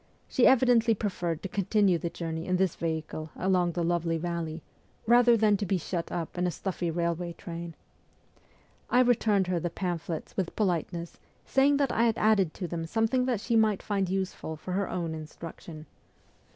She 0.27 0.47
evidently 0.47 0.95
preferred 0.95 1.43
to 1.43 1.47
continue 1.47 1.99
the 1.99 2.09
journey 2.09 2.47
in 2.47 2.55
this 2.57 2.75
vehicle 2.75 3.29
along 3.35 3.73
the 3.73 3.83
lovely 3.83 4.17
valley, 4.17 4.63
rather 5.05 5.37
than 5.37 5.57
to 5.57 5.65
be 5.67 5.77
shut 5.77 6.11
up 6.11 6.39
in 6.39 6.47
a 6.47 6.49
stuffy 6.49 6.89
railway 6.89 7.33
train. 7.33 7.75
I 8.89 9.01
returned 9.01 9.45
her 9.45 9.59
the 9.59 9.69
pamphlets 9.69 10.35
with 10.35 10.55
politeness, 10.55 11.19
saying 11.45 11.77
that 11.77 11.91
I 11.91 12.05
had 12.05 12.17
added 12.17 12.55
to 12.55 12.67
them 12.67 12.87
something 12.87 13.25
that 13.27 13.41
she 13.41 13.55
might 13.55 13.83
find 13.83 14.09
useful 14.09 14.55
for 14.55 14.71
her 14.71 14.89
own 14.89 15.13
instruction. 15.13 15.85